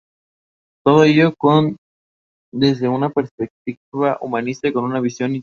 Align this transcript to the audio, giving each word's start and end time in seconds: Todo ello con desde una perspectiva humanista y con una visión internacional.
Todo 0.83 1.03
ello 1.03 1.35
con 1.37 1.75
desde 2.51 2.87
una 2.87 3.11
perspectiva 3.11 4.17
humanista 4.19 4.67
y 4.67 4.73
con 4.73 4.83
una 4.85 4.99
visión 4.99 5.27
internacional. 5.35 5.39